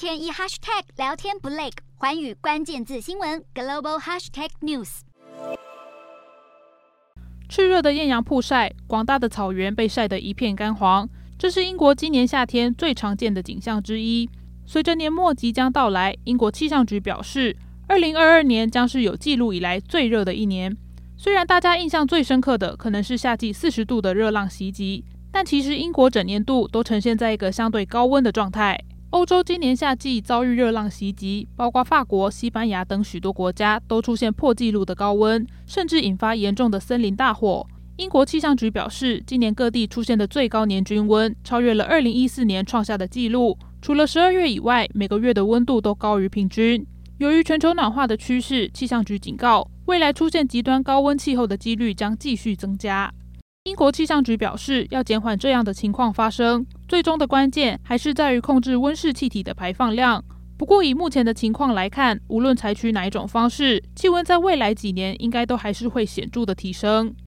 [0.00, 1.68] 天一 hashtag 聊天不累，
[1.98, 5.00] 寰宇关键字新闻 global hashtag news。
[7.50, 11.06] 炽热的艳阳曝晒，广大的草原被晒得一片干黄，
[11.38, 14.26] 这是英国今年夏天最常见的景象之一。
[14.64, 17.54] 随着年末即将到来，英国气象局表示，
[17.86, 20.74] 二零二二年将是有记录以来最热的一年。
[21.18, 28.82] 虽然大家印象最深刻的可能是夏季四十度的热浪袭击，但其实英国整年度都呈现在一个相对高温的状态。
[29.10, 37.66] 欧洲今年夏季遭遇热浪袭击，包括法国、西班牙等许多国家都出现破纪录的高温，甚至引发严重的森林大火。
[37.96, 43.58] 英国气象局表示，今年各地出现的最高年均温超越了二零一四年创下的纪录。
[43.82, 46.86] 除了十二月以外，每个月的温度都高于平均。
[47.18, 53.12] 由于全球暖化的趋势，气象局警告，未来出现极端高温气候的几率将继续增加。
[53.70, 60.24] 英国气象局表示，要减缓这样的情况发生，最终的关键还是在于控制温室气体的排放量。
[60.58, 67.14] 不过，以目前的情况来看，无论采取哪一种方式，气温在未来几年应该都还是会显著的提升。